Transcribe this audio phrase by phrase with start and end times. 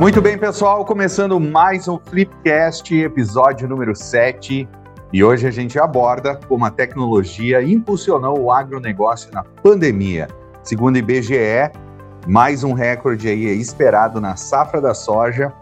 [0.00, 4.68] Muito bem, pessoal, começando mais um Flipcast, episódio número 7.
[5.12, 10.26] E hoje a gente aborda como a tecnologia impulsionou o agronegócio na pandemia.
[10.64, 11.70] Segundo o IBGE,
[12.26, 15.52] mais um recorde aí esperado na safra da soja.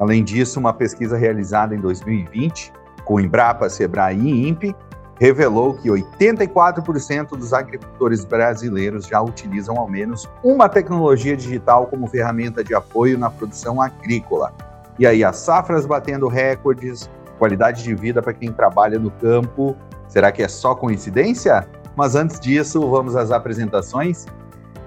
[0.00, 2.72] Além disso, uma pesquisa realizada em 2020
[3.04, 4.74] com Embrapa, Sebrae e INPE
[5.22, 12.64] revelou que 84% dos agricultores brasileiros já utilizam ao menos uma tecnologia digital como ferramenta
[12.64, 14.52] de apoio na produção agrícola.
[14.98, 17.08] E aí, as safras batendo recordes,
[17.38, 19.76] qualidade de vida para quem trabalha no campo.
[20.08, 21.68] Será que é só coincidência?
[21.94, 24.26] Mas antes disso, vamos às apresentações.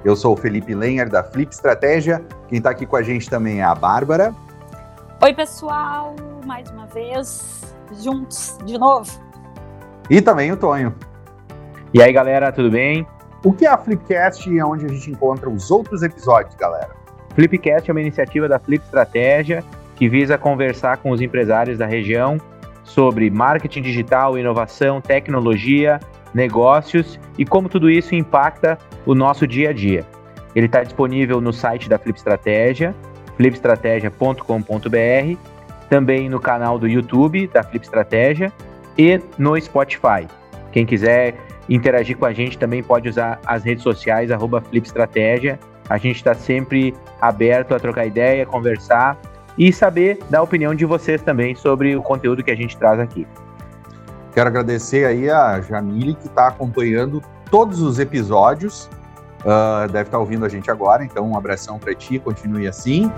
[0.03, 2.21] Eu sou o Felipe Lenhar, da Flip Estratégia.
[2.49, 4.35] Quem está aqui com a gente também é a Bárbara.
[5.23, 6.13] Oi, pessoal!
[6.45, 9.24] Mais uma vez, juntos de novo.
[10.09, 10.93] E também o Tonho.
[11.93, 13.07] E aí, galera, tudo bem?
[13.43, 16.89] O que é a Flipcast e é onde a gente encontra os outros episódios, galera?
[17.33, 19.63] Flipcast é uma iniciativa da Flip Estratégia
[19.95, 22.37] que visa conversar com os empresários da região
[22.83, 25.99] sobre marketing digital, inovação, tecnologia,
[26.33, 30.05] negócios e como tudo isso impacta o nosso dia a dia.
[30.55, 32.95] Ele está disponível no site da Flip Estratégia,
[33.37, 35.39] flipestratégia.com.br,
[35.89, 38.51] também no canal do YouTube da Flip Estratégia
[38.97, 40.27] e no Spotify.
[40.71, 41.35] Quem quiser
[41.69, 44.63] interagir com a gente também pode usar as redes sociais, arroba.
[45.89, 49.17] A gente está sempre aberto a trocar ideia, conversar
[49.57, 53.25] e saber da opinião de vocês também sobre o conteúdo que a gente traz aqui.
[54.33, 58.89] Quero agradecer aí a Jamile que está acompanhando todos os episódios.
[59.41, 63.11] Uh, deve estar tá ouvindo a gente agora, então um abração para ti, continue assim.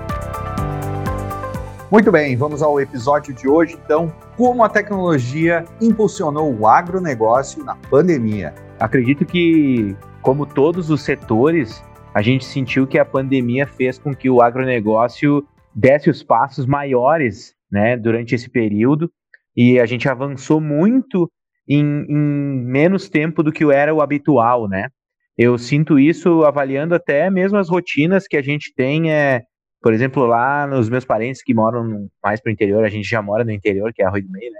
[1.89, 7.75] Muito bem, vamos ao episódio de hoje, então, como a tecnologia impulsionou o agronegócio na
[7.75, 8.53] pandemia.
[8.77, 11.81] Acredito que, como todos os setores,
[12.13, 17.53] a gente sentiu que a pandemia fez com que o agronegócio desse os passos maiores
[17.71, 19.09] né, durante esse período
[19.55, 21.31] e a gente avançou muito
[21.65, 24.89] em, em menos tempo do que era o habitual, né?
[25.37, 29.43] Eu sinto isso avaliando até mesmo as rotinas que a gente tem é,
[29.87, 33.45] por exemplo, lá nos meus parentes que moram mais pro interior, a gente já mora
[33.45, 34.59] no interior, que é Arroio do Meio, né?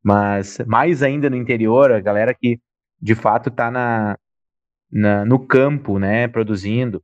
[0.00, 2.60] Mas mais ainda no interior, a galera que
[3.02, 4.16] de fato está na,
[4.88, 7.02] na, no campo, né, produzindo,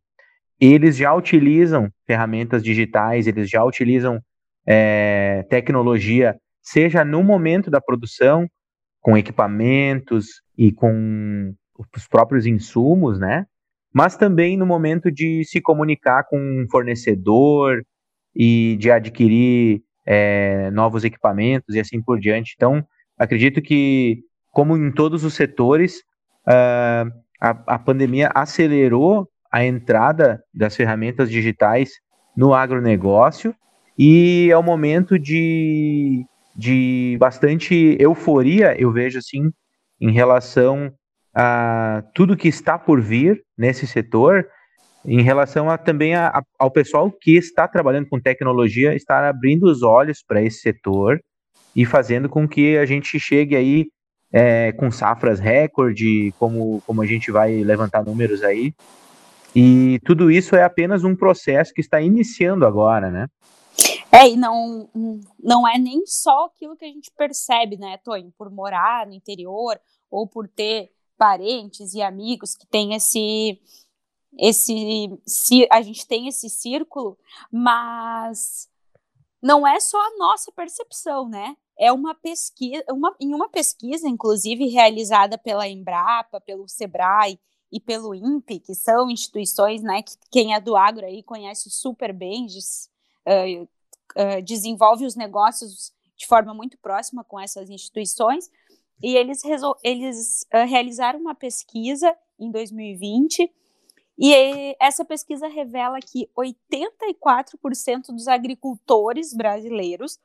[0.61, 4.21] eles já utilizam ferramentas digitais, eles já utilizam
[4.65, 8.49] é, tecnologia, seja no momento da produção,
[9.01, 10.27] com equipamentos
[10.57, 11.53] e com
[11.93, 13.45] os próprios insumos, né?
[13.95, 17.81] Mas também no momento de se comunicar com um fornecedor
[18.35, 22.55] e de adquirir é, novos equipamentos e assim por diante.
[22.57, 22.85] Então,
[23.17, 24.19] acredito que,
[24.51, 25.99] como em todos os setores,
[26.49, 27.09] uh,
[27.41, 31.93] a, a pandemia acelerou a entrada das ferramentas digitais
[32.37, 33.55] no agronegócio
[33.97, 36.27] e é um momento de,
[36.57, 39.53] de bastante euforia, eu vejo assim,
[40.01, 40.93] em relação
[42.15, 44.47] tudo que está por vir nesse setor,
[45.05, 49.65] em relação a, também a, a, ao pessoal que está trabalhando com tecnologia, estar abrindo
[49.65, 51.21] os olhos para esse setor
[51.77, 53.87] e fazendo com que a gente chegue aí
[54.33, 58.73] é, com safras recorde, como, como a gente vai levantar números aí.
[59.55, 63.29] E tudo isso é apenas um processo que está iniciando agora, né?
[64.11, 64.89] É, e não,
[65.43, 69.79] não é nem só aquilo que a gente percebe, né, Tony, por morar no interior
[70.11, 73.61] ou por ter parentes e amigos que têm esse
[74.37, 77.17] esse a gente tem esse círculo,
[77.53, 78.69] mas
[79.41, 81.57] não é só a nossa percepção, né?
[81.79, 87.39] É uma pesquisa, uma, em uma pesquisa, inclusive, realizada pela Embrapa, pelo Sebrae
[87.71, 92.13] e pelo INPE, que são instituições, né, que quem é do agro aí conhece super
[92.13, 92.89] bem, diz,
[93.27, 98.49] uh, uh, desenvolve os negócios de forma muito próxima com essas instituições,
[99.05, 99.43] e eles,
[99.83, 103.53] eles uh, realizaram uma pesquisa em 2020
[104.19, 110.19] e essa pesquisa revela que 84% dos agricultores brasileiros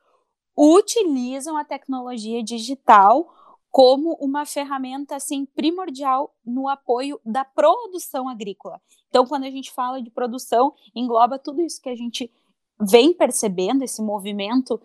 [0.56, 3.30] utilizam a tecnologia digital
[3.70, 8.80] como uma ferramenta assim primordial no apoio da produção agrícola.
[9.10, 12.32] Então, quando a gente fala de produção, engloba tudo isso que a gente
[12.80, 14.80] vem percebendo esse movimento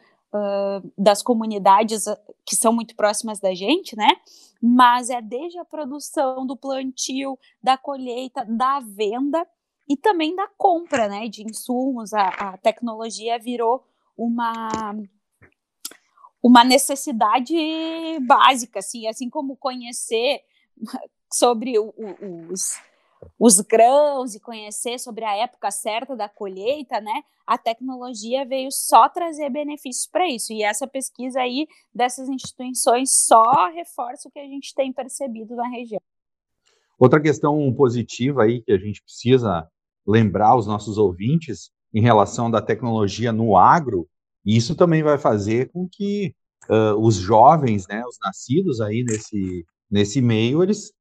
[0.98, 2.06] das comunidades
[2.46, 4.08] que são muito próximas da gente, né?
[4.62, 9.46] Mas é desde a produção, do plantio, da colheita, da venda
[9.88, 11.28] e também da compra, né?
[11.28, 12.14] De insumos.
[12.14, 13.84] A, a tecnologia virou
[14.18, 14.70] uma
[16.42, 17.56] uma necessidade
[18.22, 20.42] básica, assim, assim como conhecer
[21.34, 22.76] sobre o, o, os
[23.40, 27.24] os grãos e conhecer sobre a época certa da colheita, né?
[27.46, 30.52] A tecnologia veio só trazer benefícios para isso.
[30.52, 35.68] E essa pesquisa aí dessas instituições só reforça o que a gente tem percebido na
[35.68, 36.02] região.
[36.98, 39.70] Outra questão positiva aí que a gente precisa
[40.08, 44.08] lembrar aos nossos ouvintes em relação da tecnologia no agro,
[44.46, 46.34] isso também vai fazer com que
[46.70, 50.94] uh, os jovens, né, os nascidos aí nesse, nesse meio, eles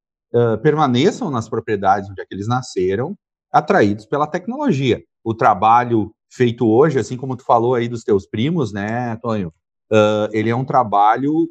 [0.61, 3.15] permaneçam nas propriedades onde é eles nasceram,
[3.51, 5.01] atraídos pela tecnologia.
[5.23, 9.47] O trabalho feito hoje, assim como tu falou aí dos teus primos, né, Tonho,
[9.91, 11.47] uh, ele é um trabalho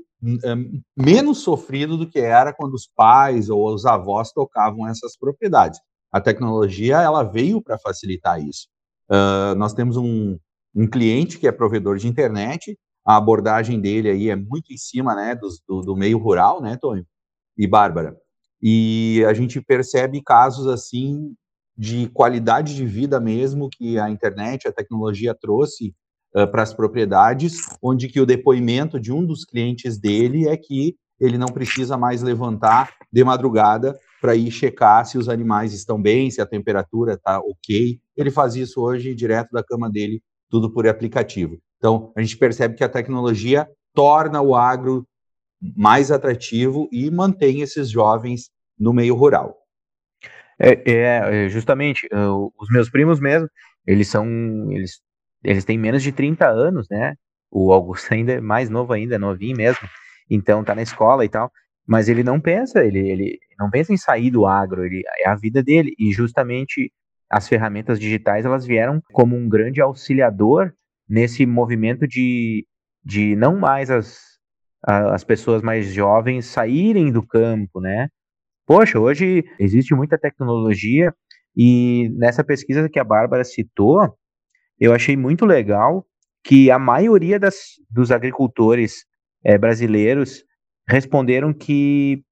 [0.96, 5.78] menos sofrido do que era quando os pais ou os avós tocavam essas propriedades.
[6.10, 8.68] A tecnologia ela veio para facilitar isso.
[9.10, 10.38] Uh, nós temos um,
[10.74, 15.14] um cliente que é provedor de internet, a abordagem dele aí é muito em cima,
[15.14, 17.04] né, do, do, do meio rural, né, Tony
[17.56, 18.16] e Bárbara.
[18.66, 21.34] E a gente percebe casos assim
[21.76, 25.94] de qualidade de vida mesmo que a internet, a tecnologia trouxe
[26.34, 30.96] uh, para as propriedades, onde que o depoimento de um dos clientes dele é que
[31.20, 36.30] ele não precisa mais levantar de madrugada para ir checar se os animais estão bem,
[36.30, 38.00] se a temperatura está ok.
[38.16, 41.58] Ele faz isso hoje direto da cama dele, tudo por aplicativo.
[41.76, 45.06] Então, a gente percebe que a tecnologia torna o agro
[45.76, 49.56] mais atrativo e mantém esses jovens no meio rural.
[50.58, 53.48] É, é, é justamente, os meus primos mesmo,
[53.86, 54.26] eles são,
[54.70, 55.00] eles,
[55.42, 57.14] eles têm menos de 30 anos, né?
[57.50, 59.88] O Augusto ainda é mais novo ainda, novinho mesmo,
[60.30, 61.50] então tá na escola e tal,
[61.86, 65.34] mas ele não pensa, ele, ele não pensa em sair do agro, ele, é a
[65.34, 66.92] vida dele, e justamente
[67.28, 70.72] as ferramentas digitais, elas vieram como um grande auxiliador
[71.08, 72.66] nesse movimento de,
[73.04, 74.18] de não mais as,
[74.82, 78.08] as pessoas mais jovens saírem do campo, né?
[78.66, 81.12] Poxa, hoje existe muita tecnologia
[81.54, 84.16] e nessa pesquisa que a Bárbara citou,
[84.80, 86.06] eu achei muito legal
[86.42, 87.56] que a maioria das,
[87.90, 89.04] dos agricultores
[89.44, 90.44] é, brasileiros
[90.88, 92.22] responderam que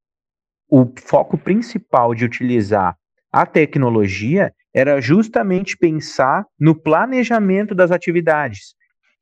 [0.71, 2.97] o foco principal de utilizar
[3.31, 8.75] a tecnologia era justamente pensar no planejamento das atividades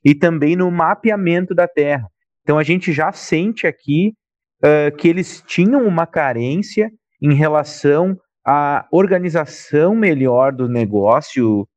[0.04, 2.08] e também no mapeamento da terra.
[2.42, 4.14] Então a gente já sente aqui
[4.64, 11.68] uh, que eles tinham uma carência em relação à organização melhor do negócio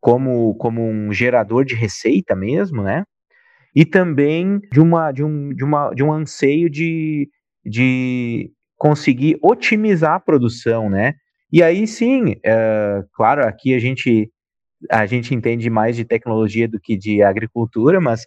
[0.00, 3.04] como, como um gerador de receita mesmo, né?
[3.74, 7.28] E também de, uma, de, um, de, uma, de um anseio de,
[7.64, 11.14] de conseguir otimizar a produção, né?
[11.52, 14.30] E aí sim, é, claro, aqui a gente
[14.90, 18.24] a gente entende mais de tecnologia do que de agricultura, mas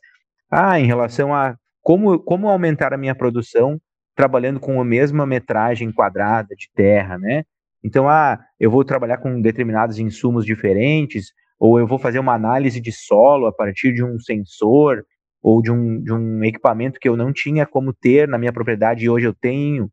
[0.51, 3.79] ah, em relação a como, como aumentar a minha produção
[4.15, 7.43] trabalhando com a mesma metragem quadrada de terra, né?
[7.83, 12.79] Então, ah, eu vou trabalhar com determinados insumos diferentes, ou eu vou fazer uma análise
[12.79, 15.03] de solo a partir de um sensor,
[15.43, 19.03] ou de um, de um equipamento que eu não tinha como ter na minha propriedade
[19.03, 19.91] e hoje eu tenho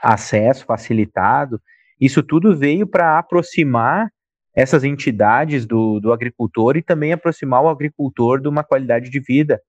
[0.00, 1.60] acesso facilitado.
[2.00, 4.08] Isso tudo veio para aproximar
[4.54, 9.60] essas entidades do, do agricultor e também aproximar o agricultor de uma qualidade de vida.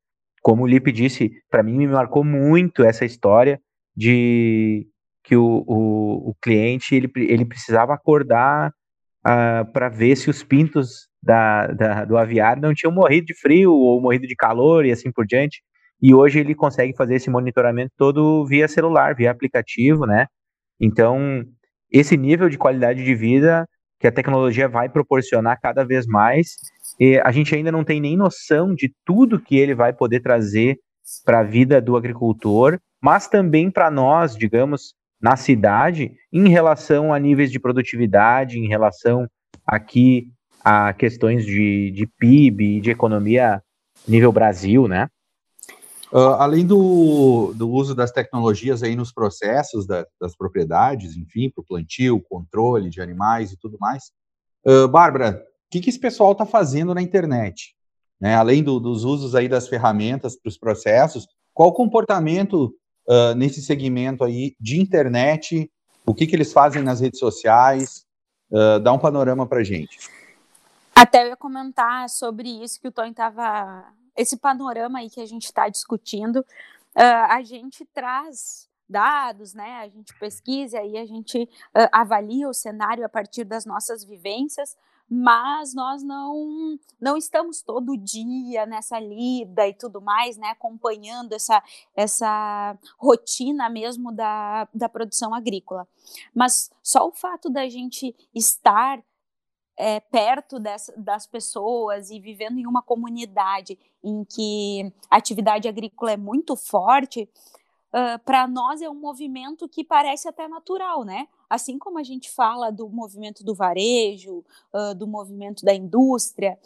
[0.44, 3.60] Como o Lipe disse, para mim me marcou muito essa história
[4.00, 4.88] de
[5.25, 8.72] que o, o, o cliente ele, ele precisava acordar uh,
[9.25, 13.73] ah, para ver se os pintos da, da, do aviário não tinham morrido de frio
[13.73, 15.62] ou morrido de calor e assim por diante.
[16.02, 20.28] E hoje ele consegue fazer esse monitoramento todo via celular, via aplicativo, né?
[20.80, 21.44] Então,
[21.92, 23.68] esse nível de qualidade de vida
[24.00, 26.56] que a tecnologia vai proporcionar cada vez mais,
[26.97, 30.78] e a gente ainda não tem nem noção de tudo que ele vai poder trazer
[31.26, 37.19] para a vida do agricultor, mas também para nós, digamos, na cidade, em relação a
[37.19, 39.27] níveis de produtividade, em relação
[39.65, 40.31] aqui
[40.63, 43.61] a questões de, de PIB de economia
[44.07, 45.07] nível Brasil, né?
[46.11, 51.61] Uh, além do, do uso das tecnologias aí nos processos da, das propriedades, enfim, para
[51.61, 54.11] o plantio, controle de animais e tudo mais,
[54.65, 57.75] uh, Bárbara, o que, que esse pessoal está fazendo na internet?
[58.19, 58.35] Né?
[58.35, 62.73] Além do, dos usos aí das ferramentas para os processos, qual o comportamento
[63.09, 65.69] uh, nesse segmento aí de internet?
[66.06, 68.07] O que, que eles fazem nas redes sociais?
[68.81, 69.99] dá um panorama para gente.
[70.95, 73.85] Até eu ia comentar sobre isso que o Tony estava
[74.19, 79.80] esse panorama aí que a gente está discutindo, uh, a gente traz dados, né?
[79.81, 84.75] A gente pesquisa e a gente uh, avalia o cenário a partir das nossas vivências,
[85.09, 91.63] mas nós não não estamos todo dia nessa lida e tudo mais, né, acompanhando essa,
[91.95, 95.87] essa rotina mesmo da, da produção agrícola.
[96.35, 99.01] Mas só o fato da gente estar
[99.78, 106.11] é, perto das, das pessoas e vivendo em uma comunidade em que a atividade agrícola
[106.11, 107.30] é muito forte,
[107.94, 111.28] uh, para nós é um movimento que parece até natural, né?
[111.50, 114.44] Assim como a gente fala do movimento do varejo,
[114.74, 116.60] uh, do movimento da indústria,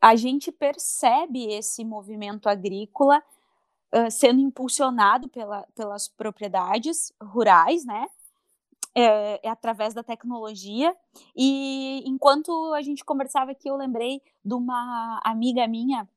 [0.00, 3.22] a gente percebe esse movimento agrícola
[3.94, 8.06] uh, sendo impulsionado pela, pelas propriedades rurais, né?
[8.96, 10.96] é, é, através da tecnologia.
[11.36, 16.08] E enquanto a gente conversava aqui, eu lembrei de uma amiga minha,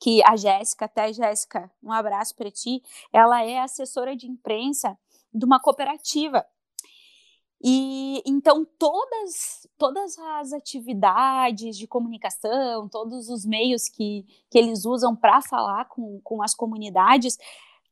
[0.00, 4.96] que a Jéssica, até Jéssica, um abraço para ti, ela é assessora de imprensa
[5.32, 6.44] de uma cooperativa.
[7.60, 15.14] E então todas todas as atividades de comunicação, todos os meios que, que eles usam
[15.16, 17.36] para falar com, com as comunidades,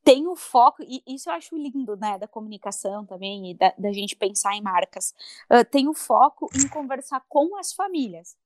[0.06, 3.92] tem o foco, e isso eu acho lindo, né, da comunicação também, e da, da
[3.92, 5.12] gente pensar em marcas,
[5.50, 8.36] uh, tem o foco em conversar com as famílias,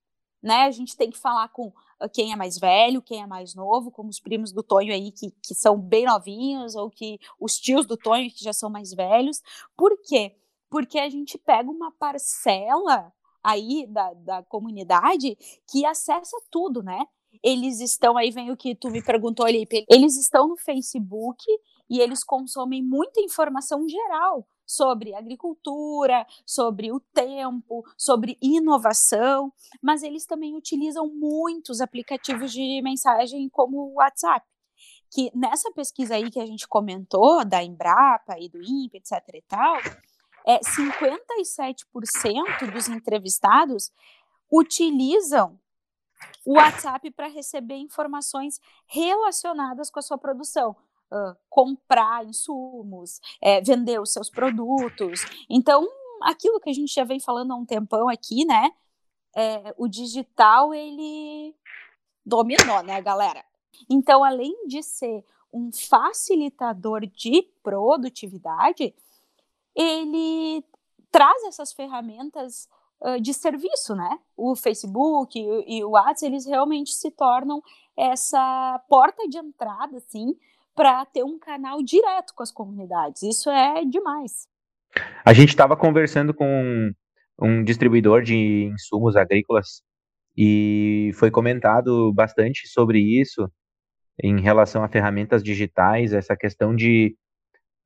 [0.42, 1.71] né, a gente tem que falar com
[2.09, 5.30] quem é mais velho, quem é mais novo, como os primos do Tonho aí, que,
[5.42, 9.42] que são bem novinhos, ou que os tios do Tonho, que já são mais velhos,
[9.76, 10.37] por quê?
[10.69, 15.37] Porque a gente pega uma parcela aí da, da comunidade
[15.71, 17.07] que acessa tudo, né,
[17.42, 21.45] eles estão, aí vem o que tu me perguntou, Lipe, eles estão no Facebook
[21.88, 30.25] e eles consomem muita informação geral sobre agricultura, sobre o tempo, sobre inovação, mas eles
[30.25, 34.47] também utilizam muitos aplicativos de mensagem como o WhatsApp.
[35.12, 39.43] Que nessa pesquisa aí que a gente comentou, da Embrapa e do INPE, etc e
[39.43, 39.77] tal,
[40.47, 43.91] é 57% dos entrevistados
[44.53, 45.59] utilizam
[46.47, 50.77] o WhatsApp para receber informações relacionadas com a sua produção.
[51.12, 55.25] Uh, comprar insumos, é, vender os seus produtos.
[55.49, 55.85] Então,
[56.23, 58.71] aquilo que a gente já vem falando há um tempão aqui, né?
[59.35, 61.52] É, o digital, ele
[62.25, 63.45] dominou, né, galera?
[63.88, 68.95] Então, além de ser um facilitador de produtividade,
[69.75, 70.64] ele
[71.11, 72.69] traz essas ferramentas
[73.23, 74.19] de serviço, né?
[74.37, 77.62] O Facebook e, e o WhatsApp, eles realmente se tornam
[77.97, 80.37] essa porta de entrada, assim,
[80.75, 83.23] para ter um canal direto com as comunidades.
[83.23, 84.49] Isso é demais.
[85.25, 86.93] A gente estava conversando com
[87.41, 89.83] um distribuidor de insumos agrícolas
[90.37, 93.50] e foi comentado bastante sobre isso
[94.23, 97.17] em relação a ferramentas digitais, essa questão de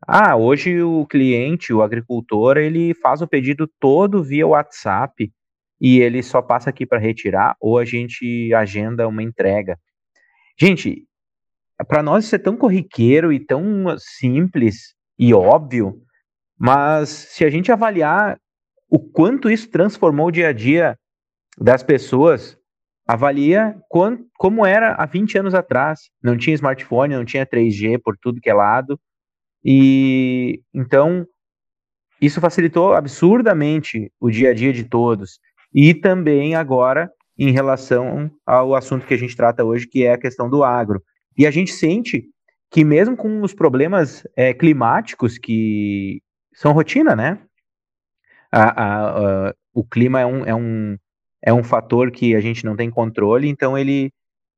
[0.06, 5.32] ah, hoje o cliente, o agricultor, ele faz o pedido todo via WhatsApp
[5.80, 9.78] e ele só passa aqui para retirar ou a gente agenda uma entrega.
[10.58, 11.06] Gente,
[11.82, 16.00] para nós isso é tão corriqueiro e tão simples e óbvio,
[16.58, 18.38] mas se a gente avaliar
[18.88, 20.96] o quanto isso transformou o dia a dia
[21.58, 22.56] das pessoas,
[23.06, 23.76] avalia
[24.38, 26.10] como era há 20 anos atrás.
[26.22, 28.98] Não tinha smartphone, não tinha 3G por tudo que é lado.
[29.64, 31.26] E então
[32.20, 35.38] isso facilitou absurdamente o dia a dia de todos.
[35.72, 40.18] E também agora em relação ao assunto que a gente trata hoje, que é a
[40.18, 41.02] questão do agro.
[41.36, 42.28] E a gente sente
[42.70, 46.22] que mesmo com os problemas é, climáticos que
[46.52, 47.38] são rotina, né?
[48.50, 50.96] A, a, a, o clima é um, é, um,
[51.42, 54.12] é um fator que a gente não tem controle, então ele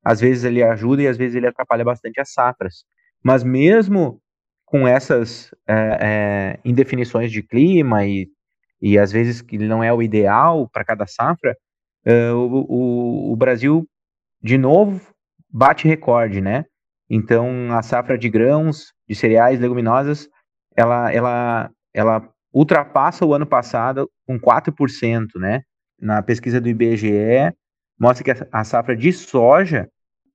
[0.04, 2.84] às vezes ele ajuda e às vezes ele atrapalha bastante as safras.
[3.22, 4.20] Mas mesmo
[4.64, 8.28] com essas é, é, indefinições de clima e,
[8.80, 11.56] e às vezes que não é o ideal para cada safra,
[12.04, 13.88] é, o, o, o, Brasil,
[14.40, 15.00] de novo,
[15.50, 16.64] bate recorde, né?
[17.08, 20.28] Então, a safra de grãos, de cereais, leguminosas,
[20.76, 25.62] ela, ela, ela ultrapassa o ano passado com 4%, né?
[26.00, 27.52] Na pesquisa do IBGE,
[27.98, 29.88] mostra que a, safra de soja,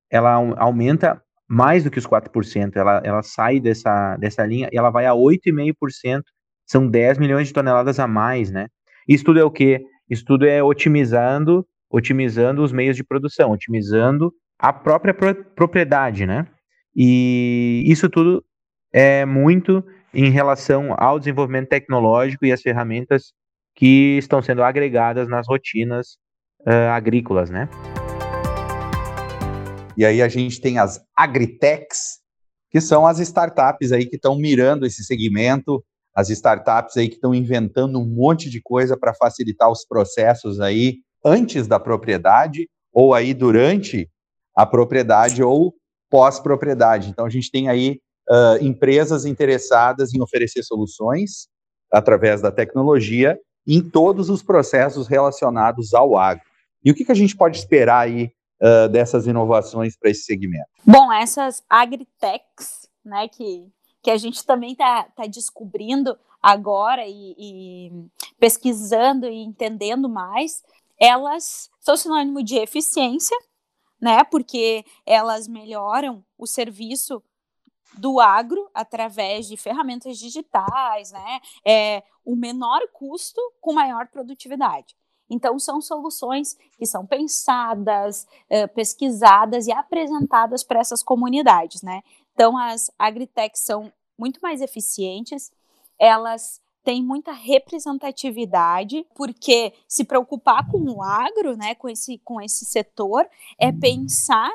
[0.10, 2.76] ela aumenta mais do que os 4%.
[2.76, 6.22] Ela, ela sai dessa, dessa linha e ela vai a 8,5%.
[6.66, 8.68] São 10 milhões de toneladas a mais, né?
[9.08, 9.84] Isso tudo é o quê?
[10.10, 16.48] Isso tudo é otimizando, otimizando os meios de produção, otimizando a própria pro propriedade, né?
[16.96, 18.46] E isso tudo
[18.94, 23.34] é muito em relação ao desenvolvimento tecnológico e as ferramentas
[23.76, 26.18] que estão sendo agregadas nas rotinas
[26.68, 27.68] uh, agrícolas, né?
[29.98, 32.20] E aí a gente tem as agritechs,
[32.70, 37.34] que são as startups aí que estão mirando esse segmento, as startups aí que estão
[37.34, 43.34] inventando um monte de coisa para facilitar os processos aí antes da propriedade, ou aí
[43.34, 44.10] durante
[44.56, 45.74] a propriedade ou
[46.10, 47.10] pós-propriedade.
[47.10, 51.48] Então, a gente tem aí uh, empresas interessadas em oferecer soluções
[51.92, 56.44] através da tecnologia em todos os processos relacionados ao agro.
[56.84, 58.32] E o que, que a gente pode esperar aí
[58.62, 60.68] uh, dessas inovações para esse segmento?
[60.86, 67.92] Bom, essas agritechs, né, que, que a gente também está tá descobrindo agora e, e
[68.40, 70.64] pesquisando e entendendo mais,
[71.00, 73.38] elas são sinônimo de eficiência,
[74.02, 74.24] né?
[74.24, 77.24] Porque elas melhoram o serviço
[77.98, 81.40] do agro através de ferramentas digitais, né?
[81.66, 84.96] É o menor custo com maior produtividade.
[85.30, 92.02] Então, são soluções que são pensadas, é, pesquisadas e apresentadas para essas comunidades, né?
[92.34, 95.52] Então, as agritechs são muito mais eficientes,
[95.98, 102.66] elas tem muita representatividade, porque se preocupar com o agro, né, com esse, com esse
[102.66, 103.28] setor,
[103.60, 104.52] é pensar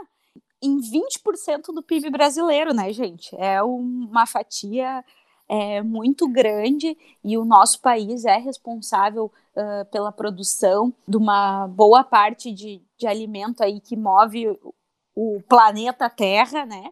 [0.62, 3.34] em 20% do PIB brasileiro, né, gente?
[3.36, 5.04] É uma fatia
[5.48, 12.02] é, muito grande e o nosso país é responsável uh, pela produção de uma boa
[12.02, 14.58] parte de, de alimento aí que move
[15.14, 16.90] o, planeta Terra, né?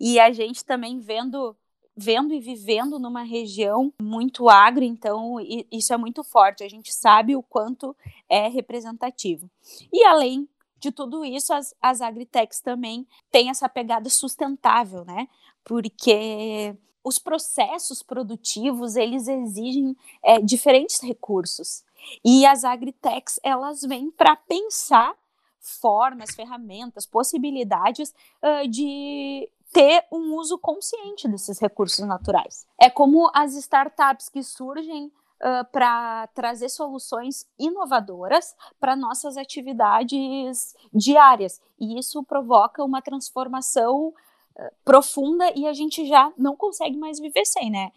[0.00, 1.56] E a gente também vendo
[1.98, 5.36] vendo e vivendo numa região muito agro, então
[5.70, 6.62] isso é muito forte.
[6.62, 7.94] A gente sabe o quanto
[8.28, 9.50] é representativo.
[9.92, 15.28] E além de tudo isso, as, as agritechs também têm essa pegada sustentável, né?
[15.64, 21.82] Porque os processos produtivos eles exigem é, diferentes recursos
[22.24, 25.16] e as agritechs elas vêm para pensar
[25.58, 32.66] formas, ferramentas, possibilidades uh, de ter um uso consciente desses recursos naturais.
[32.80, 41.60] É como as startups que surgem Uh, para trazer soluções inovadoras para nossas atividades diárias.
[41.78, 47.44] E isso provoca uma transformação uh, profunda e a gente já não consegue mais viver
[47.44, 47.92] sem, né?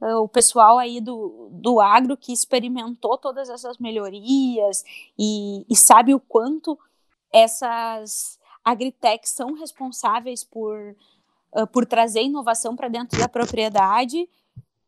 [0.00, 4.82] O pessoal aí do, do agro que experimentou todas essas melhorias
[5.18, 6.78] e, e sabe o quanto
[7.30, 10.96] essas agritechs são responsáveis por
[11.54, 14.28] uh, por trazer inovação para dentro da propriedade,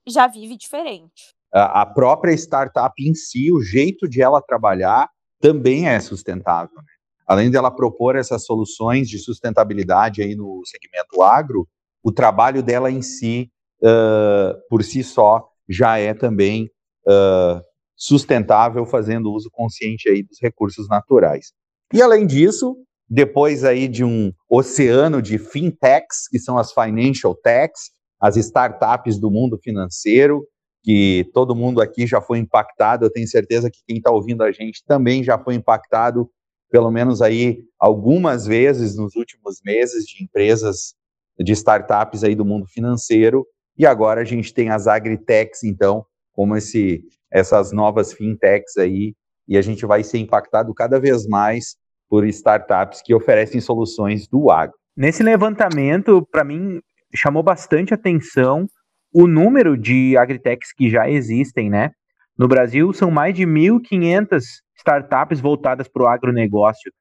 [0.07, 1.35] já vive diferente.
[1.51, 5.09] A própria startup em si, o jeito de ela trabalhar,
[5.41, 6.77] também é sustentável.
[6.77, 6.93] Né?
[7.27, 11.67] Além dela propor essas soluções de sustentabilidade aí no segmento agro,
[12.03, 13.51] o trabalho dela em si,
[13.83, 16.71] uh, por si só, já é também
[17.07, 17.63] uh,
[17.97, 21.53] sustentável, fazendo uso consciente aí dos recursos naturais.
[21.93, 22.77] E além disso,
[23.09, 27.91] depois aí de um oceano de fintechs, que são as financial techs,
[28.21, 30.47] as startups do mundo financeiro,
[30.83, 34.53] que todo mundo aqui já foi impactado, eu tenho certeza que quem está ouvindo a
[34.53, 36.29] gente também já foi impactado,
[36.71, 40.95] pelo menos aí algumas vezes nos últimos meses, de empresas,
[41.39, 46.57] de startups aí do mundo financeiro, e agora a gente tem as agritechs, então, como
[46.57, 49.15] esse, essas novas fintechs aí,
[49.47, 51.77] e a gente vai ser impactado cada vez mais
[52.09, 54.77] por startups que oferecem soluções do agro.
[54.97, 56.81] Nesse levantamento, para mim,
[57.15, 58.67] chamou bastante atenção
[59.13, 61.91] o número de agritechs que já existem, né?
[62.37, 64.43] No Brasil, são mais de 1.500
[64.77, 66.93] startups voltadas para o agronegócio.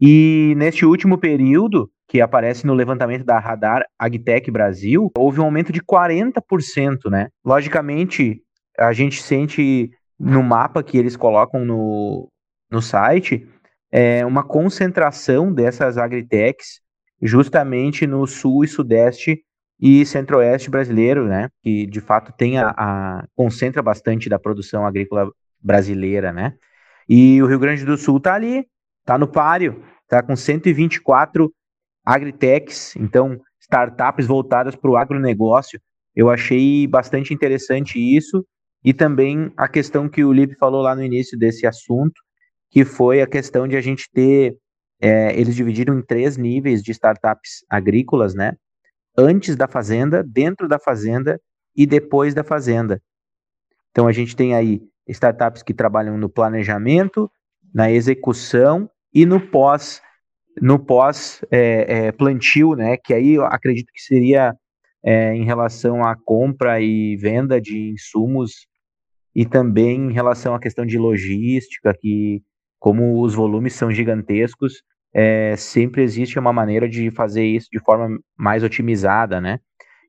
[0.00, 5.72] E neste último período, que aparece no levantamento da Radar Agtech Brasil, houve um aumento
[5.72, 7.28] de 40%, né?
[7.44, 8.40] Logicamente,
[8.78, 12.28] a gente sente no mapa que eles colocam no,
[12.70, 13.46] no site
[13.90, 16.80] é, uma concentração dessas agritechs
[17.20, 19.42] justamente no sul e sudeste
[19.80, 25.30] e centro-oeste brasileiro, né, que de fato tem a, a, concentra bastante da produção agrícola
[25.60, 26.54] brasileira, né?
[27.08, 28.66] E o Rio Grande do Sul tá ali,
[29.04, 31.52] tá no páreo, tá com 124
[32.04, 35.80] agritechs, então startups voltadas para o agronegócio.
[36.14, 38.44] Eu achei bastante interessante isso
[38.84, 42.20] e também a questão que o Lipe falou lá no início desse assunto,
[42.70, 44.56] que foi a questão de a gente ter,
[45.00, 48.56] é, eles dividiram em três níveis de startups agrícolas, né?
[49.16, 51.40] Antes da fazenda, dentro da fazenda
[51.74, 53.00] e depois da fazenda.
[53.90, 57.30] Então a gente tem aí startups que trabalham no planejamento,
[57.74, 60.02] na execução e no pós
[60.60, 62.96] no pós é, é, plantio, né?
[62.96, 64.54] Que aí eu acredito que seria
[65.04, 68.66] é, em relação à compra e venda de insumos
[69.34, 72.42] e também em relação à questão de logística, que
[72.78, 74.82] como os volumes são gigantescos,
[75.14, 79.58] é, sempre existe uma maneira de fazer isso de forma mais otimizada, né?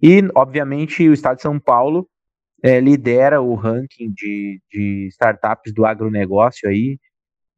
[0.01, 2.08] E, obviamente, o Estado de São Paulo
[2.63, 6.99] é, lidera o ranking de, de startups do agronegócio aí,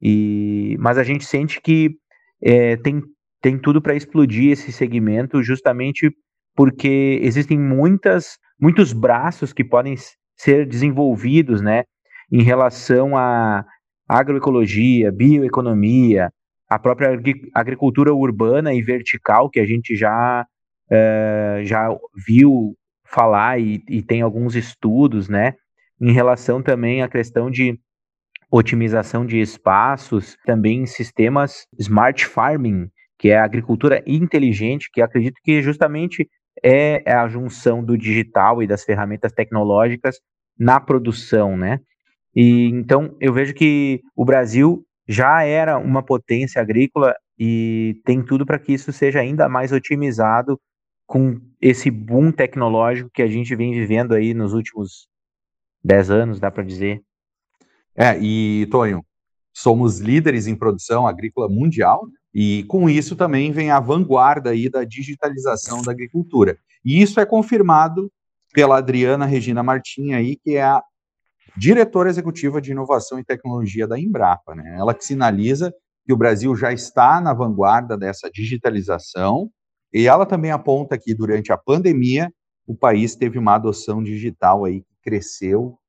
[0.02, 1.92] E, mas a gente sente que
[2.42, 3.02] é, tem,
[3.42, 6.12] tem tudo para explodir esse segmento, justamente
[6.56, 9.96] porque existem muitas, muitos braços que podem
[10.38, 11.84] ser desenvolvidos, né,
[12.32, 13.66] em relação à
[14.10, 16.32] agroecologia, bioeconomia,
[16.68, 17.20] a própria
[17.54, 20.46] agricultura urbana e vertical que a gente já
[20.92, 21.90] uh, já
[22.28, 25.56] viu falar e, e, tem alguns estudos, né,
[26.00, 27.80] em relação também à questão de
[28.52, 35.62] otimização de espaços, também sistemas smart farming, que é a agricultura inteligente, que acredito que
[35.62, 36.28] justamente
[36.64, 40.18] é a junção do digital e das ferramentas tecnológicas
[40.58, 41.80] na produção, né?
[42.36, 48.46] E então eu vejo que o Brasil já era uma potência agrícola e tem tudo
[48.46, 50.60] para que isso seja ainda mais otimizado
[51.08, 55.08] com esse boom tecnológico que a gente vem vivendo aí nos últimos
[55.84, 57.02] 10 anos, dá para dizer.
[57.96, 59.04] É, e Tonho,
[59.52, 62.14] somos líderes em produção agrícola mundial, né?
[62.34, 66.58] e com isso também vem a vanguarda aí da digitalização da agricultura.
[66.86, 68.12] E isso é confirmado
[68.54, 70.84] pela Adriana Regina Martim aí, que é a
[71.60, 74.78] diretora executiva de inovação e tecnologia da Embrapa, né?
[74.78, 75.74] Ela que sinaliza
[76.06, 79.50] que o Brasil já está na vanguarda dessa digitalização,
[79.94, 82.32] e ela também aponta que durante a pandemia
[82.66, 85.80] o país teve uma adoção digital aí que cresceu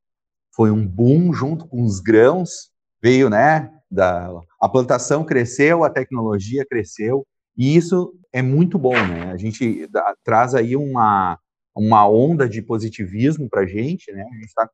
[0.61, 2.71] foi um boom junto com os grãos,
[3.03, 4.31] veio, né, da,
[4.61, 10.15] a plantação cresceu, a tecnologia cresceu, e isso é muito bom, né, a gente dá,
[10.23, 11.39] traz aí uma,
[11.75, 14.69] uma onda de positivismo para a gente, né, a gente está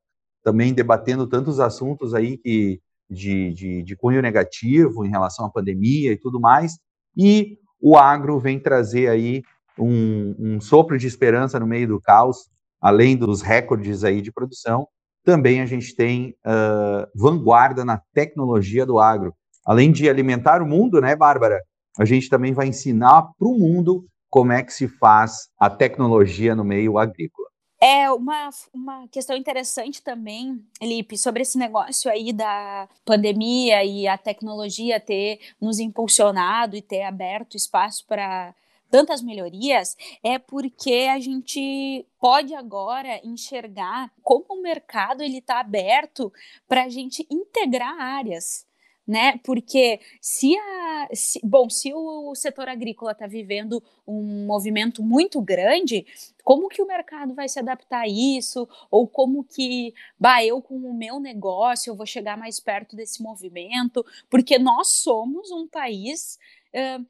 [0.46, 2.80] também debatendo tantos assuntos aí que,
[3.10, 6.78] de, de, de cunho negativo em relação à pandemia e tudo mais,
[7.16, 9.42] e o agro vem trazer aí
[9.76, 12.48] um, um sopro de esperança no meio do caos,
[12.80, 14.86] além dos recordes aí de produção,
[15.24, 19.34] também a gente tem uh, vanguarda na tecnologia do agro.
[19.66, 21.60] Além de alimentar o mundo, né, Bárbara?
[21.98, 26.54] A gente também vai ensinar para o mundo como é que se faz a tecnologia
[26.54, 27.45] no meio agrícola.
[27.78, 34.16] É uma, uma questão interessante também, Felipe, sobre esse negócio aí da pandemia e a
[34.16, 38.54] tecnologia ter nos impulsionado e ter aberto espaço para
[38.90, 46.32] tantas melhorias é porque a gente pode agora enxergar como o mercado ele está aberto
[46.68, 48.65] para a gente integrar áreas
[49.06, 49.38] né?
[49.44, 51.08] Porque se a.
[51.14, 56.04] Se, bom, se o setor agrícola está vivendo um movimento muito grande,
[56.42, 58.68] como que o mercado vai se adaptar a isso?
[58.90, 63.22] Ou como que, bah, eu com o meu negócio eu vou chegar mais perto desse
[63.22, 64.04] movimento?
[64.28, 66.38] Porque nós somos um país.
[66.74, 67.06] Uh,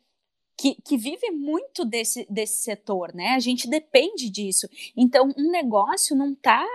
[0.58, 3.34] que, que vive muito desse, desse setor, né?
[3.34, 4.66] A gente depende disso.
[4.96, 6.66] Então, um negócio não está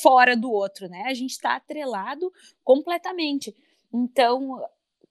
[0.00, 1.02] fora do outro, né?
[1.06, 3.54] A gente está atrelado completamente.
[3.92, 4.62] Então,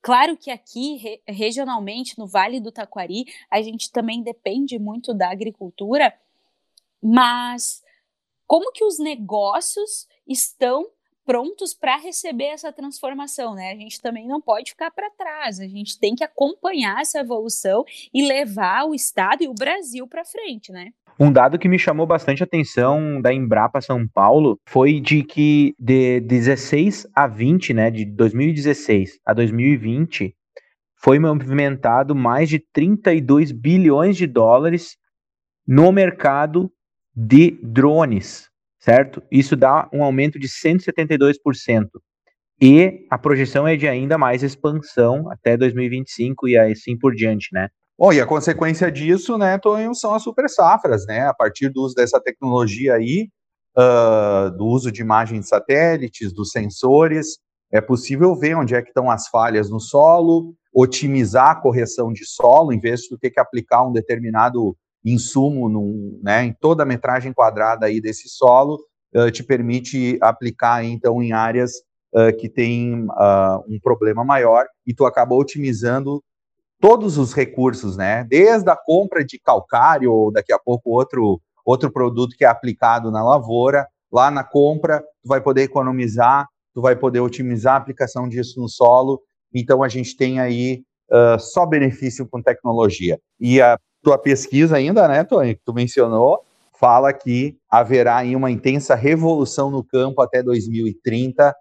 [0.02, 5.30] claro que aqui, re, regionalmente, no Vale do Taquari, a gente também depende muito da
[5.30, 6.14] agricultura,
[7.02, 7.84] mas
[8.46, 10.90] como que os negócios estão
[11.28, 13.74] prontos para receber essa transformação, né?
[13.74, 17.84] A gente também não pode ficar para trás, a gente tem que acompanhar essa evolução
[18.14, 20.92] e levar o estado e o Brasil para frente, né?
[21.20, 26.22] Um dado que me chamou bastante atenção da Embrapa São Paulo foi de que de
[26.22, 30.34] 16 a 20, né, de 2016 a 2020,
[30.96, 34.96] foi movimentado mais de 32 bilhões de dólares
[35.68, 36.72] no mercado
[37.14, 38.48] de drones
[38.80, 39.22] certo?
[39.32, 41.36] Isso dá um aumento de 172%.
[42.60, 47.70] E a projeção é de ainda mais expansão até 2025 e assim por diante, né?
[47.98, 51.28] Bom, e a consequência disso, né, Tonho, são as super safras, né?
[51.28, 53.30] A partir do uso dessa tecnologia aí,
[53.78, 57.40] uh, do uso de imagens satélites, dos sensores,
[57.72, 62.26] é possível ver onde é que estão as falhas no solo, otimizar a correção de
[62.26, 64.76] solo, em vez de ter que aplicar um determinado
[65.14, 68.80] insumo num, né, em toda a metragem quadrada aí desse solo,
[69.16, 71.72] uh, te permite aplicar então em áreas
[72.14, 76.24] uh, que tem uh, um problema maior e tu acaba otimizando
[76.80, 78.24] todos os recursos, né?
[78.24, 83.12] Desde a compra de calcário ou daqui a pouco outro outro produto que é aplicado
[83.12, 88.30] na lavoura, lá na compra tu vai poder economizar, tu vai poder otimizar a aplicação
[88.30, 89.22] disso no solo.
[89.54, 93.20] Então a gente tem aí uh, só benefício com tecnologia.
[93.40, 96.42] E a tua pesquisa ainda, né, Tony, que tu mencionou,
[96.80, 101.56] fala que haverá aí uma intensa revolução no campo até 2030,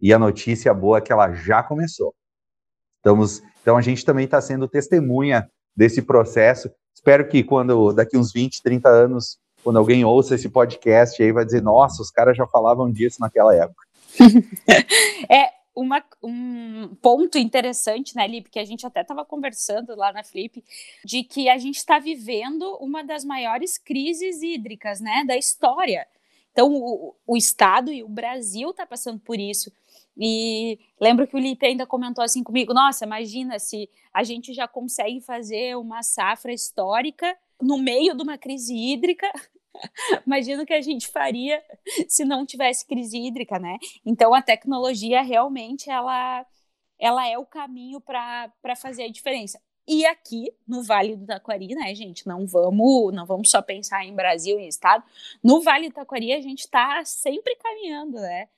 [0.00, 2.14] e a notícia boa é que ela já começou.
[2.98, 6.70] Estamos, então a gente também está sendo testemunha desse processo.
[6.94, 11.44] Espero que quando daqui uns 20, 30 anos, quando alguém ouça esse podcast aí, vai
[11.44, 13.86] dizer, nossa, os caras já falavam disso naquela época.
[15.30, 20.24] é, uma, um ponto interessante, né, Lipe, que a gente até estava conversando lá na
[20.24, 20.64] Flip,
[21.04, 26.08] de que a gente está vivendo uma das maiores crises hídricas, né, da história.
[26.50, 29.70] Então, o, o Estado e o Brasil está passando por isso.
[30.16, 34.66] E lembro que o Lipe ainda comentou assim comigo: nossa, imagina se a gente já
[34.66, 39.30] consegue fazer uma safra histórica no meio de uma crise hídrica.
[40.26, 41.62] Imagina o que a gente faria
[42.08, 43.78] se não tivesse crise hídrica, né?
[44.04, 46.44] Então a tecnologia realmente ela,
[46.98, 49.60] ela é o caminho para fazer a diferença.
[49.88, 54.14] E aqui no Vale do Taquari, né, gente, não vamos, não vamos só pensar em
[54.14, 55.04] Brasil e estado.
[55.42, 58.48] No Vale do Taquari a gente está sempre caminhando, né?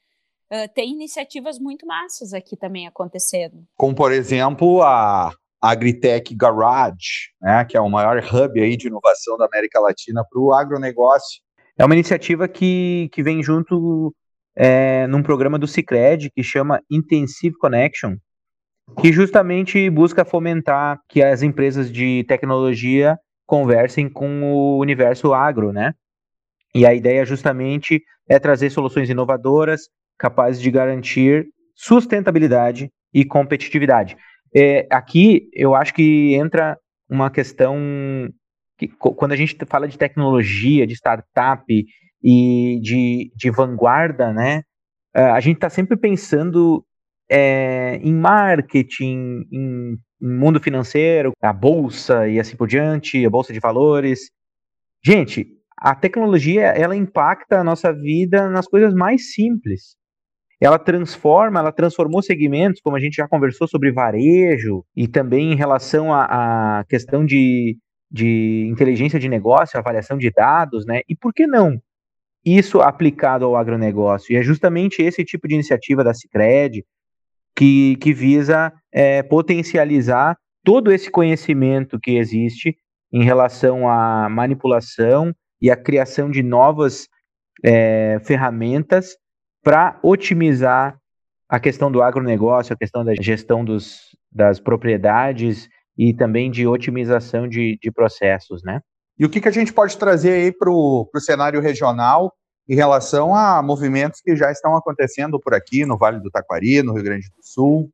[0.50, 3.66] Uh, tem iniciativas muito massas aqui também acontecendo.
[3.76, 9.36] Como por exemplo a Agritech Garage, né, que é o maior hub aí de inovação
[9.36, 11.40] da América Latina para o agronegócio.
[11.76, 14.14] É uma iniciativa que, que vem junto
[14.56, 18.16] é, num programa do Cicred que chama Intensive Connection,
[19.00, 25.94] que justamente busca fomentar que as empresas de tecnologia conversem com o universo agro, né?
[26.74, 29.82] E a ideia justamente é trazer soluções inovadoras
[30.18, 34.16] capazes de garantir sustentabilidade e competitividade.
[34.54, 37.76] É, aqui eu acho que entra uma questão
[38.78, 41.64] que quando a gente fala de tecnologia, de startup
[42.22, 44.62] e de, de vanguarda, né?
[45.14, 46.84] A gente está sempre pensando
[47.28, 53.52] é, em marketing, em, em, mundo financeiro, a bolsa e assim por diante, a bolsa
[53.52, 54.30] de valores.
[55.04, 59.97] Gente, a tecnologia ela impacta a nossa vida nas coisas mais simples.
[60.60, 65.56] Ela transforma, ela transformou segmentos, como a gente já conversou sobre varejo e também em
[65.56, 67.78] relação à, questão de,
[68.10, 71.02] de inteligência de negócio, avaliação de dados, né?
[71.08, 71.80] E por que não
[72.44, 74.32] isso aplicado ao agronegócio?
[74.32, 76.84] E é justamente esse tipo de iniciativa da Cicred,
[77.54, 82.76] que, que visa é, potencializar todo esse conhecimento que existe
[83.12, 87.08] em relação à manipulação e à criação de novas
[87.64, 89.16] é, ferramentas
[89.62, 90.98] para otimizar
[91.48, 97.48] a questão do agronegócio, a questão da gestão dos, das propriedades e também de otimização
[97.48, 98.80] de, de processos, né?
[99.18, 102.32] E o que, que a gente pode trazer aí para o cenário regional
[102.68, 106.92] em relação a movimentos que já estão acontecendo por aqui no Vale do Taquari, no
[106.92, 107.90] Rio Grande do Sul.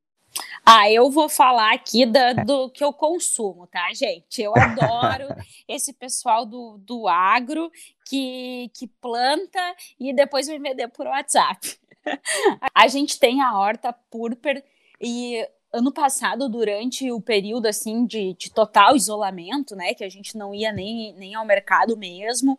[0.67, 4.41] Ah, eu vou falar aqui da, do que eu consumo, tá, gente?
[4.41, 5.29] Eu adoro
[5.69, 7.71] esse pessoal do, do agro
[8.07, 9.61] que, que planta
[10.01, 11.79] e depois me vender por WhatsApp.
[12.75, 14.63] A gente tem a horta púrpura
[15.01, 20.39] e ano passado, durante o período assim de, de total isolamento, né, que a gente
[20.39, 22.57] não ia nem, nem ao mercado mesmo,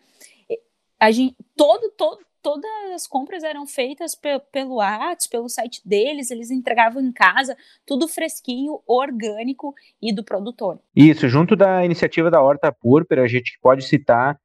[0.99, 6.29] a gente, todo, todo, todas as compras eram feitas pe pelo WhatsApp, pelo site deles,
[6.29, 10.79] eles entregavam em casa, tudo fresquinho, orgânico e do produtor.
[10.95, 14.37] Isso, junto da iniciativa da Horta Púrpura, a gente pode citar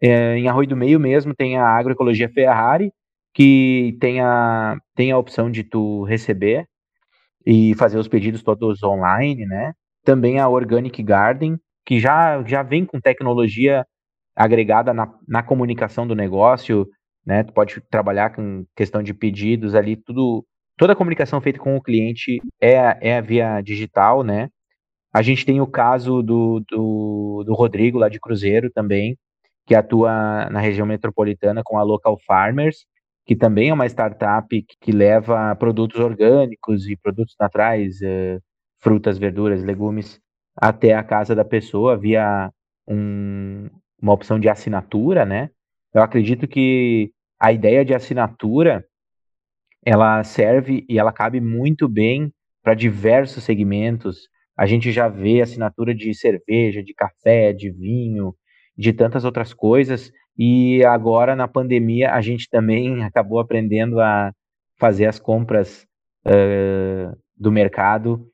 [0.00, 2.92] é, em Arroio do Meio mesmo, tem a Agroecologia Ferrari,
[3.34, 6.68] que tem a, tem a opção de tu receber
[7.44, 9.72] e fazer os pedidos todos online, né?
[10.04, 13.84] Também a Organic Garden, que já, já vem com tecnologia
[14.36, 16.86] agregada na, na comunicação do negócio,
[17.24, 17.42] né?
[17.44, 20.44] Tu pode trabalhar com questão de pedidos ali, tudo,
[20.76, 24.48] toda a comunicação feita com o cliente é, é via digital, né?
[25.12, 29.16] A gente tem o caso do, do, do Rodrigo lá de Cruzeiro também,
[29.66, 32.86] que atua na região metropolitana com a Local Farmers,
[33.26, 34.48] que também é uma startup
[34.80, 38.40] que leva produtos orgânicos e produtos naturais, eh,
[38.80, 40.20] frutas, verduras, legumes,
[40.56, 42.50] até a casa da pessoa via
[42.86, 43.68] um,
[44.00, 45.50] uma opção de assinatura, né?
[45.94, 48.84] Eu acredito que a ideia de assinatura
[49.84, 54.28] ela serve e ela cabe muito bem para diversos segmentos.
[54.56, 58.34] A gente já vê assinatura de cerveja, de café, de vinho,
[58.76, 60.10] de tantas outras coisas.
[60.38, 64.32] E agora na pandemia a gente também acabou aprendendo a
[64.78, 65.86] fazer as compras
[66.26, 68.26] uh, do mercado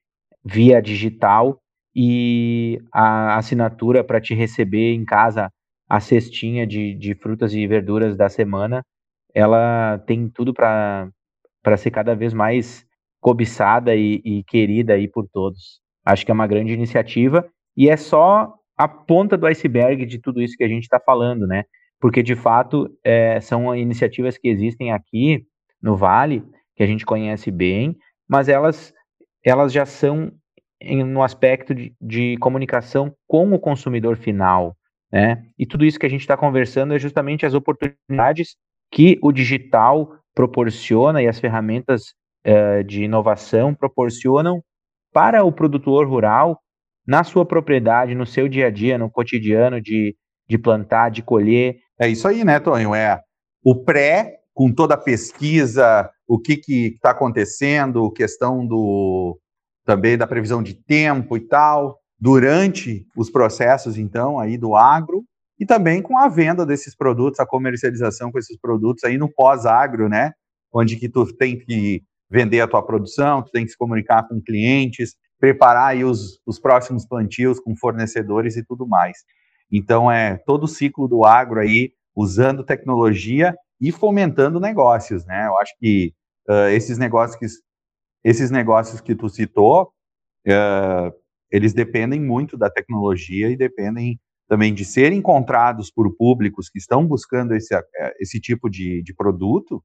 [0.44, 1.60] via digital
[1.94, 5.50] e a assinatura para te receber em casa
[5.88, 8.84] a cestinha de, de frutas e verduras da semana,
[9.34, 11.10] ela tem tudo para
[11.76, 12.84] ser cada vez mais
[13.20, 15.80] cobiçada e, e querida aí por todos.
[16.04, 20.40] Acho que é uma grande iniciativa e é só a ponta do iceberg de tudo
[20.40, 21.64] isso que a gente está falando, né?
[22.00, 25.44] Porque de fato é, são iniciativas que existem aqui
[25.82, 26.44] no Vale,
[26.76, 27.96] que a gente conhece bem,
[28.28, 28.94] mas elas,
[29.44, 30.32] elas já são
[30.80, 34.76] em, no aspecto de, de comunicação com o consumidor final,
[35.12, 35.44] né?
[35.58, 38.56] E tudo isso que a gente está conversando é justamente as oportunidades
[38.92, 42.14] que o digital proporciona e as ferramentas
[42.46, 44.62] uh, de inovação proporcionam
[45.12, 46.60] para o produtor rural,
[47.06, 50.14] na sua propriedade, no seu dia a dia, no cotidiano de,
[50.48, 51.78] de plantar, de colher.
[51.98, 52.94] É isso aí, né, Tonho?
[52.94, 53.20] É
[53.64, 56.60] o pré, com toda a pesquisa, o que
[56.94, 59.38] está acontecendo, questão do
[59.84, 65.24] também da previsão de tempo e tal, durante os processos, então, aí do agro,
[65.58, 70.08] e também com a venda desses produtos, a comercialização com esses produtos aí no pós-agro,
[70.08, 70.32] né?
[70.72, 74.40] Onde que tu tem que vender a tua produção, tu tem que se comunicar com
[74.40, 79.18] clientes, preparar aí os, os próximos plantios com fornecedores e tudo mais.
[79.70, 85.46] Então, é todo o ciclo do agro aí, usando tecnologia e fomentando negócios, né?
[85.46, 86.12] Eu acho que
[86.48, 87.46] uh, esses negócios que
[88.24, 89.92] esses negócios que tu citou,
[90.46, 91.12] uh,
[91.50, 97.06] eles dependem muito da tecnologia e dependem também de serem encontrados por públicos que estão
[97.06, 99.82] buscando esse, eh, esse tipo de, de produto,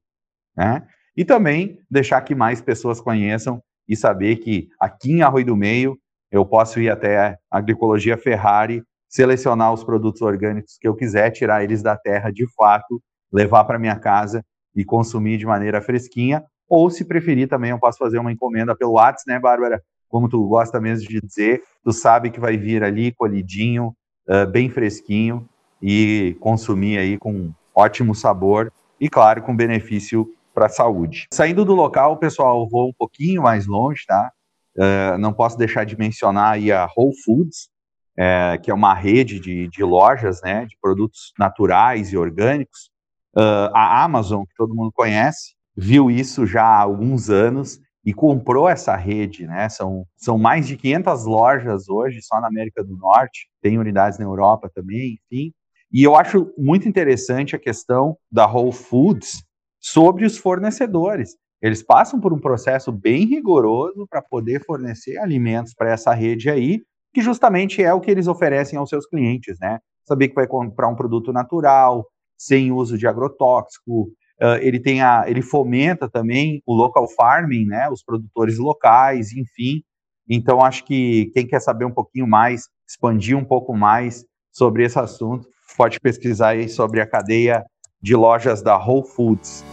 [0.56, 0.86] né?
[1.16, 5.96] E também deixar que mais pessoas conheçam e saber que aqui em Arroio do Meio
[6.30, 11.62] eu posso ir até a Agricologia Ferrari, selecionar os produtos orgânicos que eu quiser, tirar
[11.62, 13.00] eles da terra de fato,
[13.32, 17.98] levar para minha casa e consumir de maneira fresquinha, ou se preferir também eu posso
[17.98, 19.80] fazer uma encomenda pelo WhatsApp, né, Bárbara?
[20.14, 23.92] Como tu gosta mesmo de dizer, tu sabe que vai vir ali colhidinho,
[24.28, 25.44] uh, bem fresquinho
[25.82, 30.24] e consumir aí com ótimo sabor e, claro, com benefício
[30.54, 31.26] para a saúde.
[31.32, 34.30] Saindo do local, pessoal, vou um pouquinho mais longe, tá?
[34.76, 37.68] Uh, não posso deixar de mencionar aí a Whole Foods,
[38.16, 42.88] é, que é uma rede de, de, lojas, né, de produtos naturais e orgânicos.
[43.36, 48.68] Uh, a Amazon, que todo mundo conhece, viu isso já há alguns anos e comprou
[48.68, 49.68] essa rede, né?
[49.68, 54.24] São, são mais de 500 lojas hoje só na América do Norte, tem unidades na
[54.24, 55.52] Europa também, enfim.
[55.90, 59.42] E eu acho muito interessante a questão da Whole Foods
[59.80, 61.36] sobre os fornecedores.
[61.62, 66.82] Eles passam por um processo bem rigoroso para poder fornecer alimentos para essa rede aí,
[67.12, 69.78] que justamente é o que eles oferecem aos seus clientes, né?
[70.06, 75.24] Saber que vai comprar um produto natural, sem uso de agrotóxico, Uh, ele tem a,
[75.28, 79.82] ele fomenta também o local farming, né, os produtores locais, enfim.
[80.28, 84.98] Então acho que quem quer saber um pouquinho mais, expandir um pouco mais sobre esse
[84.98, 87.64] assunto, pode pesquisar aí sobre a cadeia
[88.02, 89.64] de lojas da Whole Foods.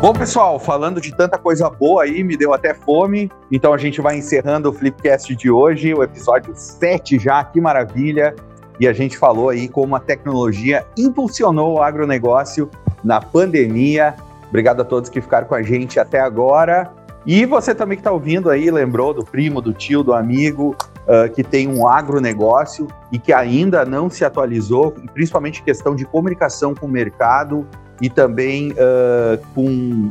[0.00, 3.30] Bom, pessoal, falando de tanta coisa boa aí, me deu até fome.
[3.50, 8.36] Então a gente vai encerrando o Flipcast de hoje, o episódio 7 já, que maravilha
[8.78, 12.68] e a gente falou aí como a tecnologia impulsionou o agronegócio
[13.02, 14.14] na pandemia.
[14.48, 16.90] Obrigado a todos que ficaram com a gente até agora.
[17.26, 21.32] E você também que está ouvindo aí, lembrou do primo, do tio, do amigo, uh,
[21.32, 26.86] que tem um agronegócio e que ainda não se atualizou, principalmente questão de comunicação com
[26.86, 27.66] o mercado
[28.00, 30.10] e também uh, com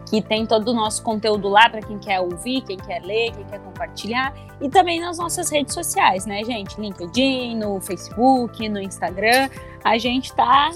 [0.09, 3.45] que tem todo o nosso conteúdo lá para quem quer ouvir, quem quer ler, quem
[3.45, 6.81] quer compartilhar, e também nas nossas redes sociais, né, gente?
[6.81, 9.49] LinkedIn, no Facebook, no Instagram.
[9.83, 10.71] A gente está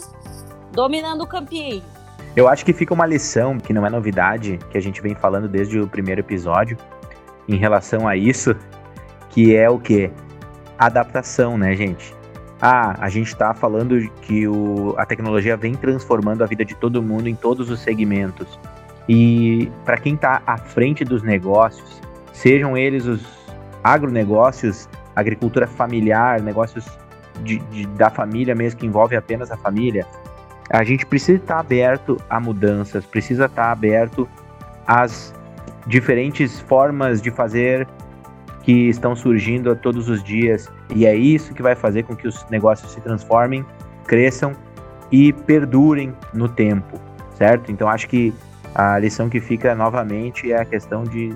[0.72, 1.82] dominando o campinho.
[2.36, 5.48] Eu acho que fica uma lição, que não é novidade, que a gente vem falando
[5.48, 6.76] desde o primeiro episódio,
[7.48, 8.54] em relação a isso,
[9.30, 10.10] que é o que?
[10.78, 12.14] Adaptação, né, gente?
[12.60, 17.02] Ah, a gente está falando que o, a tecnologia vem transformando a vida de todo
[17.02, 18.58] mundo em todos os segmentos.
[19.08, 22.00] E para quem está à frente dos negócios,
[22.32, 23.24] sejam eles os
[23.82, 26.84] agronegócios, agricultura familiar, negócios
[27.42, 30.06] de, de, da família mesmo, que envolve apenas a família,
[30.70, 34.28] a gente precisa estar tá aberto a mudanças, precisa estar tá aberto
[34.86, 35.34] às
[35.86, 37.88] diferentes formas de fazer
[38.62, 42.44] que estão surgindo todos os dias e é isso que vai fazer com que os
[42.50, 43.64] negócios se transformem,
[44.06, 44.52] cresçam
[45.10, 47.00] e perdurem no tempo,
[47.34, 47.72] certo?
[47.72, 48.34] Então acho que
[48.74, 51.34] a lição que fica novamente é a questão de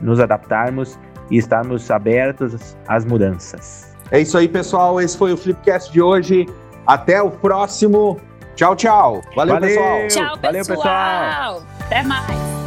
[0.00, 0.98] nos adaptarmos
[1.30, 3.94] e estarmos abertos às mudanças.
[4.10, 5.00] É isso aí, pessoal.
[5.00, 6.46] Esse foi o Flipcast de hoje.
[6.86, 8.20] Até o próximo.
[8.54, 9.22] Tchau, tchau.
[9.34, 9.86] Valeu, Valeu pessoal.
[9.86, 10.38] Tchau, pessoal.
[10.42, 11.62] Valeu, pessoal.
[11.80, 12.63] Até mais.